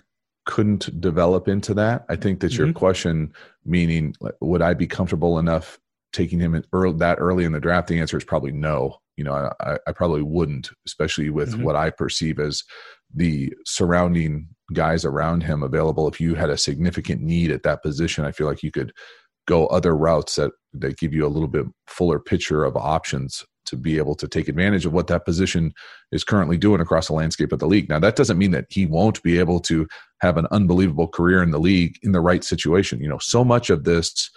[0.46, 2.04] couldn't develop into that.
[2.10, 2.66] I think that mm-hmm.
[2.66, 3.32] your question,
[3.64, 5.80] meaning would I be comfortable enough
[6.12, 7.88] taking him early, that early in the draft?
[7.88, 8.98] The answer is probably no.
[9.16, 11.64] You know, I, I probably wouldn't, especially with mm-hmm.
[11.64, 12.66] what I perceive as
[13.14, 16.06] the surrounding guys around him available.
[16.10, 18.92] If you had a significant need at that position, I feel like you could
[19.48, 23.76] go other routes that that give you a little bit fuller picture of options to
[23.76, 25.74] be able to take advantage of what that position
[26.12, 27.90] is currently doing across the landscape of the league.
[27.90, 29.88] Now, that doesn't mean that he won't be able to
[30.22, 33.02] have an unbelievable career in the league in the right situation.
[33.02, 34.30] You know, so much of this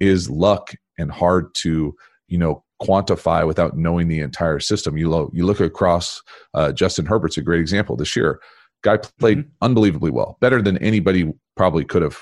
[0.00, 1.94] is luck and hard to,
[2.28, 4.96] you know, quantify without knowing the entire system.
[4.96, 8.40] You, lo- you look across, uh, Justin Herbert's a great example this year.
[8.82, 9.48] Guy played mm-hmm.
[9.62, 12.18] unbelievably well, better than anybody probably could have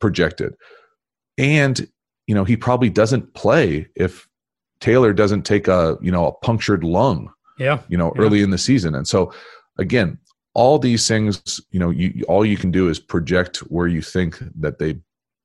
[0.00, 0.54] projected.
[1.38, 1.88] And,
[2.26, 4.27] you know, he probably doesn't play if
[4.80, 7.32] Taylor doesn't take a you know a punctured lung.
[7.58, 7.80] Yeah.
[7.88, 8.22] You know, yeah.
[8.22, 9.32] early in the season, and so
[9.78, 10.18] again,
[10.54, 14.38] all these things, you know, you all you can do is project where you think
[14.60, 14.98] that they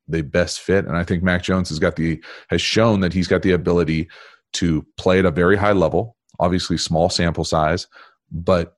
[0.07, 3.27] they best fit, and I think Mac Jones has got the has shown that he's
[3.27, 4.09] got the ability
[4.53, 6.15] to play at a very high level.
[6.39, 7.87] Obviously, small sample size,
[8.31, 8.75] but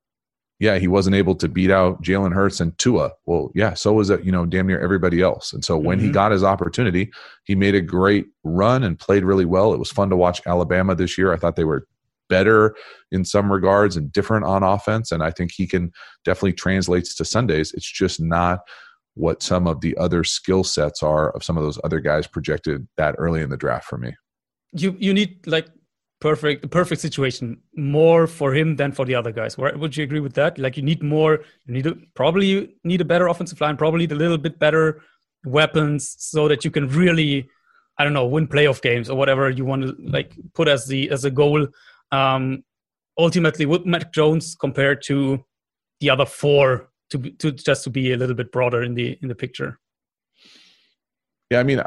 [0.59, 3.11] yeah, he wasn't able to beat out Jalen Hurts and Tua.
[3.25, 5.51] Well, yeah, so was it, you know, damn near everybody else.
[5.51, 6.07] And so when mm-hmm.
[6.07, 7.11] he got his opportunity,
[7.43, 9.73] he made a great run and played really well.
[9.73, 11.33] It was fun to watch Alabama this year.
[11.33, 11.87] I thought they were
[12.29, 12.75] better
[13.11, 15.11] in some regards and different on offense.
[15.11, 15.91] And I think he can
[16.23, 17.73] definitely translates to Sundays.
[17.73, 18.59] It's just not
[19.15, 22.87] what some of the other skill sets are of some of those other guys projected
[22.97, 24.13] that early in the draft for me.
[24.73, 25.67] You you need like
[26.25, 29.55] perfect perfect situation more for him than for the other guys.
[29.59, 30.57] Would you agree with that?
[30.57, 31.33] Like you need more,
[31.67, 35.03] you need a, probably you need a better offensive line, probably a little bit better
[35.45, 37.47] weapons so that you can really,
[37.99, 41.11] I don't know, win playoff games or whatever you want to like put as the
[41.11, 41.67] as a goal.
[42.11, 42.63] Um,
[43.19, 45.45] ultimately, with Mac Jones compared to
[45.99, 49.27] the other four to to just to be a little bit broader in the in
[49.27, 49.79] the picture.
[51.51, 51.81] Yeah, I mean,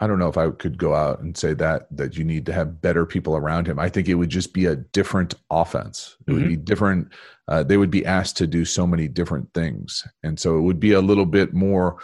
[0.00, 2.52] I don't know if I could go out and say that that you need to
[2.52, 3.78] have better people around him.
[3.78, 6.16] I think it would just be a different offense.
[6.26, 6.40] It mm-hmm.
[6.40, 7.12] would be different.
[7.46, 10.80] Uh, they would be asked to do so many different things, and so it would
[10.80, 11.98] be a little bit more,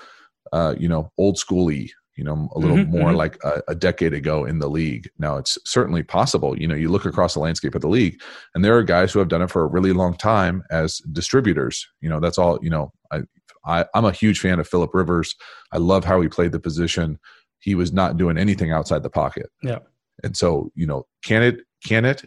[0.52, 1.90] uh, you know, old schooly.
[2.16, 3.16] You know, a little mm-hmm, more mm-hmm.
[3.16, 5.08] like a, a, decade ago in the league.
[5.18, 6.58] Now it's certainly possible.
[6.58, 8.20] You know, you look across the landscape of the league,
[8.54, 11.88] and there are guys who have done it for a really long time as distributors.
[12.02, 12.58] You know, that's all.
[12.60, 13.20] You know, I,
[13.64, 15.34] I, I'm a huge fan of Philip Rivers.
[15.72, 17.18] I love how he played the position.
[17.58, 19.50] He was not doing anything outside the pocket.
[19.62, 19.80] Yeah.
[20.22, 22.24] And so, you know, can it, can it?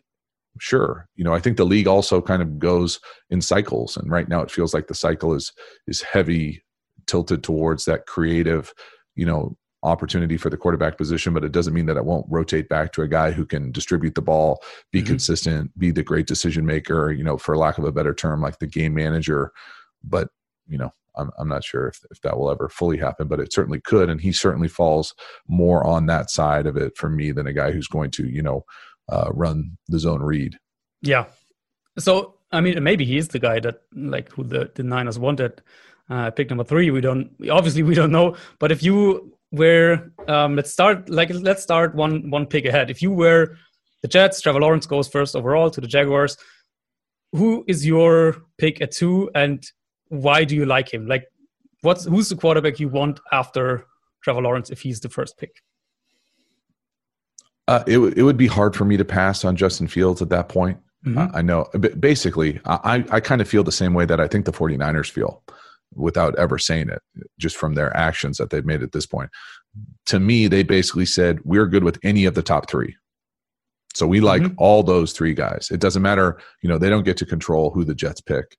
[0.60, 1.08] Sure.
[1.16, 3.98] You know, I think the league also kind of goes in cycles.
[3.98, 5.52] And right now it feels like the cycle is,
[5.88, 6.64] is heavy
[7.08, 8.72] tilted towards that creative,
[9.16, 12.70] you know, opportunity for the quarterback position, but it doesn't mean that it won't rotate
[12.70, 15.08] back to a guy who can distribute the ball, be mm-hmm.
[15.08, 18.60] consistent, be the great decision maker, you know, for lack of a better term, like
[18.60, 19.52] the game manager.
[20.04, 20.30] But,
[20.68, 23.54] you know, I'm, I'm not sure if, if that will ever fully happen, but it
[23.54, 24.10] certainly could.
[24.10, 25.14] And he certainly falls
[25.48, 28.42] more on that side of it for me than a guy who's going to, you
[28.42, 28.66] know,
[29.10, 30.58] uh, run the zone read.
[31.02, 31.26] Yeah.
[32.00, 35.62] So, I mean, maybe he's the guy that, like, who the, the Niners wanted.
[36.10, 36.92] Uh, pick number three.
[36.92, 38.36] We don't, obviously, we don't know.
[38.60, 42.90] But if you were, um, let's start, like, let's start one, one pick ahead.
[42.90, 43.58] If you were
[44.02, 46.38] the Jets, Trevor Lawrence goes first overall to the Jaguars.
[47.32, 49.32] Who is your pick at two?
[49.34, 49.66] And
[50.14, 51.08] why do you like him?
[51.08, 51.26] Like,
[51.82, 53.86] what's who's the quarterback you want after
[54.24, 55.62] Trevor Lawrence if he's the first pick?
[57.68, 60.50] Uh, it, it would be hard for me to pass on Justin Fields at that
[60.50, 60.78] point.
[61.06, 61.18] Mm-hmm.
[61.18, 61.66] Uh, I know.
[62.00, 65.44] Basically, I, I kind of feel the same way that I think the 49ers feel
[65.96, 67.02] without ever saying it,
[67.40, 69.30] just from their actions that they've made at this point.
[70.08, 72.96] To me, they basically said, We're good with any of the top three.
[73.96, 74.56] So we like mm-hmm.
[74.58, 75.70] all those three guys.
[75.72, 78.58] It doesn't matter, you know, they don't get to control who the Jets pick.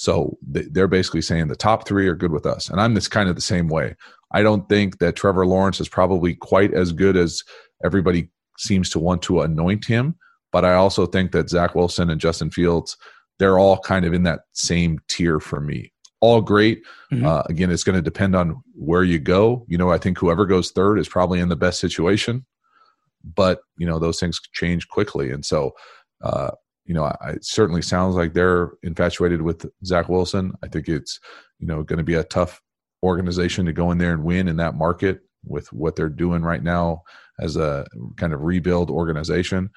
[0.00, 2.70] So they're basically saying the top three are good with us.
[2.70, 3.96] And I'm this kind of the same way.
[4.32, 7.44] I don't think that Trevor Lawrence is probably quite as good as
[7.84, 10.14] everybody seems to want to anoint him.
[10.52, 12.96] But I also think that Zach Wilson and Justin Fields,
[13.38, 15.92] they're all kind of in that same tier for me.
[16.22, 16.82] All great.
[17.12, 17.26] Mm-hmm.
[17.26, 19.66] Uh, again, it's going to depend on where you go.
[19.68, 22.46] You know, I think whoever goes third is probably in the best situation.
[23.22, 25.30] But, you know, those things change quickly.
[25.30, 25.72] And so,
[26.22, 26.52] uh,
[26.90, 30.54] you know, I, it certainly sounds like they're infatuated with Zach Wilson.
[30.64, 31.20] I think it's,
[31.60, 32.60] you know, going to be a tough
[33.04, 36.64] organization to go in there and win in that market with what they're doing right
[36.64, 37.02] now
[37.38, 39.70] as a kind of rebuild organization.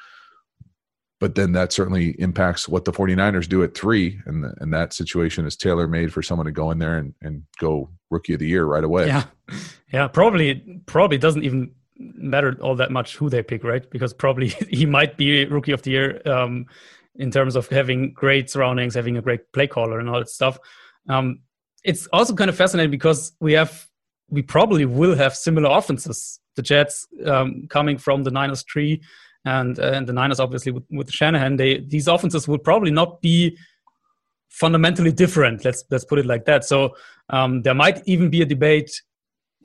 [1.19, 4.19] But then that certainly impacts what the 49ers do at three.
[4.26, 7.13] And, the, and that situation is tailor made for someone to go in there and,
[7.21, 9.06] and go rookie of the year right away.
[9.06, 9.26] Yeah.
[9.93, 10.08] Yeah.
[10.08, 13.88] Probably, probably doesn't even matter all that much who they pick, right?
[13.91, 16.65] Because probably he might be rookie of the year um,
[17.15, 20.58] in terms of having great surroundings, having a great play caller, and all that stuff.
[21.10, 21.39] Um,
[21.84, 23.88] it's also kind of fascinating because we have
[24.30, 26.39] we probably will have similar offenses.
[26.56, 29.02] The Jets um, coming from the Niners tree,
[29.45, 33.21] and uh, and the Niners obviously with, with Shanahan, they these offenses will probably not
[33.21, 33.58] be
[34.49, 35.65] fundamentally different.
[35.65, 36.63] Let's let's put it like that.
[36.63, 36.95] So
[37.30, 39.02] um, there might even be a debate,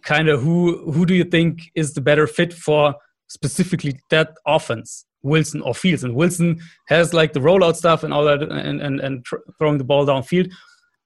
[0.03, 2.95] kind of who who do you think is the better fit for
[3.29, 5.05] specifically that offense?
[5.23, 6.05] Wilson or Fields.
[6.05, 9.79] And Wilson has like the rollout stuff and all that, and and, and tr- throwing
[9.79, 10.51] the ball downfield.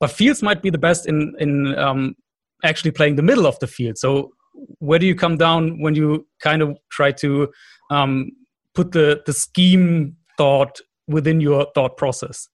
[0.00, 2.14] But Fields might be the best in in um,
[2.64, 3.98] actually playing the middle of the field.
[3.98, 4.32] So
[4.78, 7.48] where do you come down when you kind of try to
[7.90, 8.30] um,
[8.74, 12.48] put the the scheme thought within your thought process?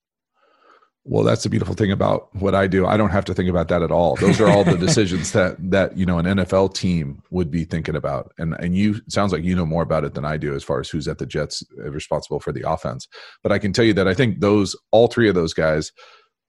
[1.05, 2.85] Well that's the beautiful thing about what i do.
[2.85, 4.15] I don't have to think about that at all.
[4.15, 7.95] Those are all the decisions that that you know an nfl team would be thinking
[7.95, 8.31] about.
[8.37, 10.79] And and you sounds like you know more about it than i do as far
[10.79, 13.07] as who's at the jets uh, responsible for the offense.
[13.43, 15.91] But i can tell you that i think those all three of those guys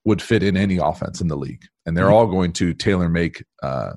[0.04, 1.64] would fit in any offense in the league.
[1.86, 2.14] And they're mm-hmm.
[2.14, 3.92] all going to tailor make uh,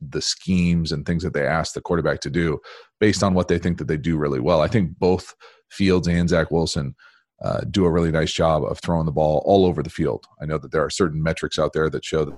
[0.00, 2.58] the schemes and things that they ask the quarterback to do
[3.00, 4.62] based on what they think that they do really well.
[4.62, 5.34] I think both
[5.70, 6.94] fields and zach wilson
[7.42, 10.26] uh, do a really nice job of throwing the ball all over the field.
[10.40, 12.36] I know that there are certain metrics out there that show that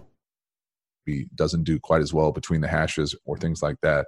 [1.07, 4.07] he doesn't do quite as well between the hashes or things like that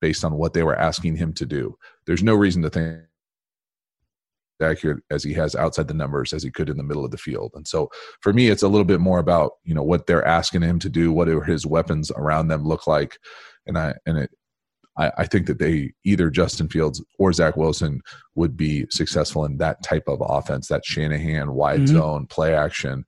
[0.00, 1.76] based on what they were asking him to do.
[2.06, 3.00] There's no reason to think
[4.62, 7.18] accurate as he has outside the numbers as he could in the middle of the
[7.18, 7.52] field.
[7.54, 7.90] And so
[8.20, 10.88] for me it's a little bit more about, you know, what they're asking him to
[10.88, 13.18] do, what are his weapons around them look like.
[13.66, 14.30] And I and it
[14.96, 18.00] I, I, think that they either Justin Fields or Zach Wilson
[18.34, 21.96] would be successful in that type of offense, that Shanahan wide mm-hmm.
[21.96, 23.04] zone play action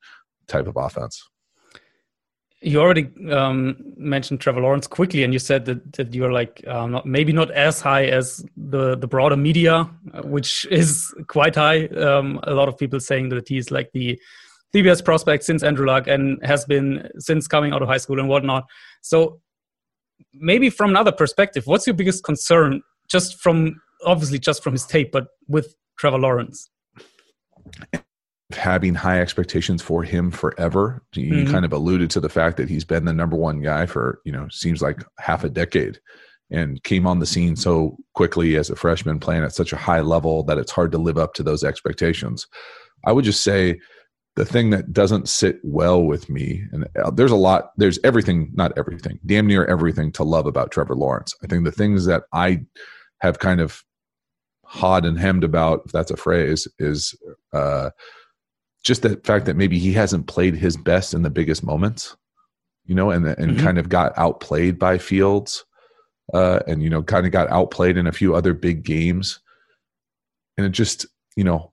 [0.49, 1.22] type of offense.
[2.62, 6.92] You already um, mentioned Trevor Lawrence quickly, and you said that, that you're like um,
[6.92, 11.87] not, maybe not as high as the the broader media, uh, which is quite high.
[11.88, 14.18] Um, a lot of people saying that he's like the
[14.72, 18.18] the best prospect since Andrew Luck and has been since coming out of high school
[18.18, 18.64] and whatnot.
[19.01, 19.40] So
[20.33, 25.12] maybe from another perspective, what's your biggest concern just from obviously just from his tape,
[25.12, 26.70] but with Trevor Lawrence?
[28.52, 31.02] Having high expectations for him forever.
[31.14, 31.52] You mm-hmm.
[31.52, 34.33] kind of alluded to the fact that he's been the number one guy for, you
[34.33, 35.98] know, seems like half a decade
[36.50, 40.00] and came on the scene so quickly as a freshman playing at such a high
[40.00, 42.46] level that it's hard to live up to those expectations.
[43.05, 43.81] I would just say
[44.37, 48.51] the thing that doesn't sit well with me, and uh, there's a lot, there's everything,
[48.55, 51.35] not everything, damn near everything to love about Trevor Lawrence.
[51.42, 52.61] I think the things that I
[53.20, 53.83] have kind of
[54.62, 57.14] hawed and hemmed about, if that's a phrase, is
[57.55, 57.90] uh,
[58.85, 62.14] just the fact that maybe he hasn't played his best in the biggest moments,
[62.85, 63.64] you know, and and mm-hmm.
[63.64, 65.64] kind of got outplayed by Fields,
[66.35, 69.40] uh, and you know, kind of got outplayed in a few other big games,
[70.59, 71.72] and it just, you know,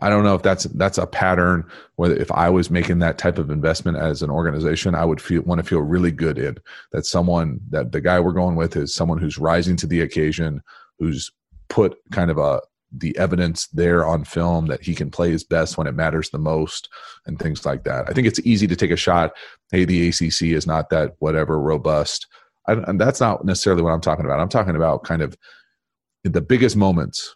[0.00, 1.64] I don't know if that's that's a pattern.
[1.96, 5.42] Whether if I was making that type of investment as an organization, I would feel
[5.42, 6.58] want to feel really good in
[6.92, 10.62] that someone that the guy we're going with is someone who's rising to the occasion,
[10.98, 11.30] who's
[11.68, 12.60] put kind of a
[12.96, 16.38] the evidence there on film that he can play his best when it matters the
[16.38, 16.88] most
[17.26, 18.08] and things like that.
[18.08, 19.32] I think it's easy to take a shot.
[19.72, 22.28] Hey, the ACC is not that whatever robust.
[22.68, 24.38] I, and that's not necessarily what I'm talking about.
[24.38, 25.36] I'm talking about kind of
[26.24, 27.34] in the biggest moments.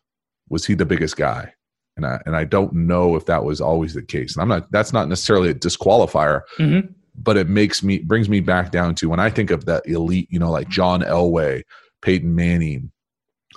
[0.49, 1.53] Was he the biggest guy?
[1.99, 4.35] And I and I don't know if that was always the case.
[4.35, 4.71] And I'm not.
[4.73, 6.91] That's not necessarily a disqualifier, mm-hmm.
[7.15, 10.29] but it makes me brings me back down to when I think of that elite,
[10.31, 11.63] you know, like John Elway,
[12.01, 12.93] Peyton Manning,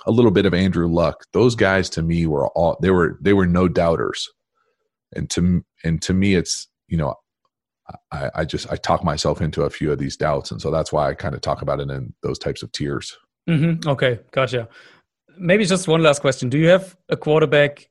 [0.04, 1.24] a little bit of Andrew Luck.
[1.32, 4.28] Those guys to me were all they were they were no doubters,
[5.14, 7.14] and to and to me it's you know.
[8.12, 10.92] I, I just I talk myself into a few of these doubts, and so that's
[10.92, 13.18] why I kind of talk about it in those types of tiers.
[13.50, 13.86] Mm-hmm.
[13.86, 14.68] Okay, gotcha.
[15.36, 17.90] Maybe just one last question: Do you have a quarterback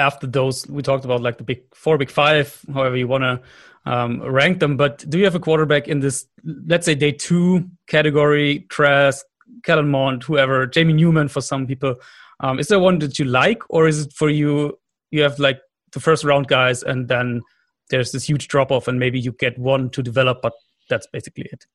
[0.00, 3.40] after those we talked about like the big four big five however you want to
[3.86, 4.76] um, rank them.
[4.76, 9.24] But do you have a quarterback in this let's say day two category Trask,
[9.64, 11.96] Kellen Mond whoever Jamie Newman for some people?
[12.40, 14.78] Um, is there one that you like or is it for you
[15.10, 15.60] you have like
[15.92, 17.42] the first round guys and then
[17.90, 20.52] there's this huge drop off and maybe you get one to develop but
[20.88, 21.66] that's basically it?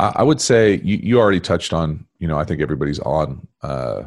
[0.00, 4.02] I would say you, you already touched on, you know, I think everybody's on uh,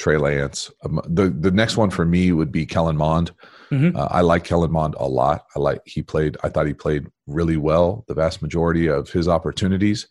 [0.00, 0.70] Trey Lance.
[0.82, 3.30] Um, the the next one for me would be Kellen Mond.
[3.70, 3.96] Mm-hmm.
[3.96, 5.44] Uh, I like Kellen Mond a lot.
[5.54, 6.36] I like he played.
[6.42, 10.08] I thought he played really well the vast majority of his opportunities.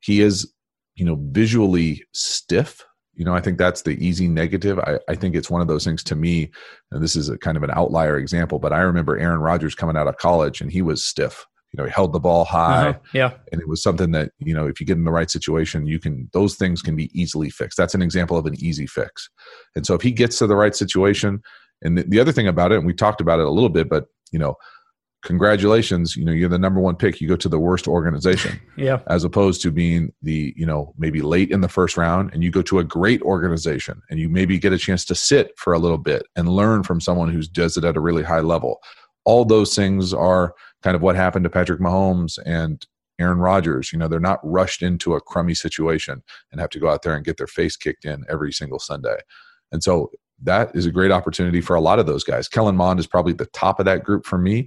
[0.00, 0.52] He is,
[0.94, 2.84] you know, visually stiff.
[3.14, 4.78] You know, I think that's the easy negative.
[4.78, 6.50] I, I think it's one of those things to me,
[6.92, 9.96] and this is a kind of an outlier example, but I remember Aaron Rodgers coming
[9.96, 12.88] out of college and he was stiff you know, he held the ball high.
[12.88, 12.98] Uh-huh.
[13.14, 13.32] Yeah.
[13.52, 15.98] And it was something that, you know, if you get in the right situation, you
[15.98, 17.78] can, those things can be easily fixed.
[17.78, 19.28] That's an example of an easy fix.
[19.76, 21.42] And so if he gets to the right situation,
[21.82, 23.88] and the, the other thing about it, and we talked about it a little bit,
[23.88, 24.56] but, you know,
[25.22, 27.20] congratulations, you know, you're the number one pick.
[27.20, 28.60] You go to the worst organization.
[28.76, 29.00] yeah.
[29.06, 32.50] As opposed to being the, you know, maybe late in the first round and you
[32.50, 35.78] go to a great organization and you maybe get a chance to sit for a
[35.78, 38.78] little bit and learn from someone who does it at a really high level.
[39.24, 42.86] All those things are, kind of what happened to Patrick Mahomes and
[43.18, 43.92] Aaron Rodgers.
[43.92, 47.14] You know, they're not rushed into a crummy situation and have to go out there
[47.14, 49.18] and get their face kicked in every single Sunday.
[49.72, 50.10] And so
[50.42, 52.48] that is a great opportunity for a lot of those guys.
[52.48, 54.66] Kellen Mond is probably the top of that group for me,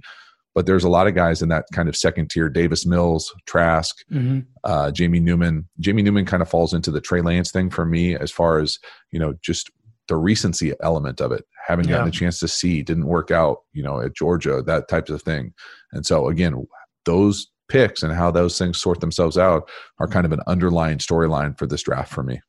[0.54, 3.96] but there's a lot of guys in that kind of second tier Davis Mills, Trask,
[4.10, 4.40] mm-hmm.
[4.62, 5.68] uh, Jamie Newman.
[5.80, 8.78] Jamie Newman kind of falls into the Trey Lance thing for me as far as,
[9.10, 9.70] you know, just
[10.08, 12.08] the recency element of it having gotten yeah.
[12.08, 15.52] a chance to see didn't work out you know at georgia that types of thing.
[15.92, 16.66] And so again
[17.04, 21.56] those picks and how those things sort themselves out are kind of an underlying storyline
[21.58, 22.40] for this draft for me.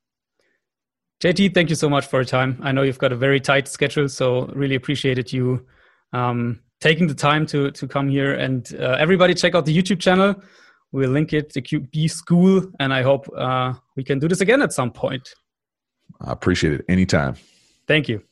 [1.23, 2.59] Jt thank you so much for your time.
[2.61, 5.65] I know you've got a very tight schedule so really appreciated you
[6.13, 8.33] um, taking the time to to come here.
[8.33, 10.35] And uh, everybody check out the youtube channel.
[10.91, 14.61] We'll link it the qb school and i hope uh, we can do this again
[14.61, 15.27] at some point
[16.21, 17.35] I appreciate it anytime.
[17.87, 18.23] Thank you.